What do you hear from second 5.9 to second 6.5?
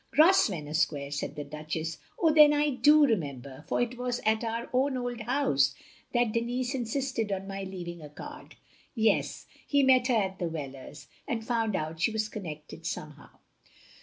that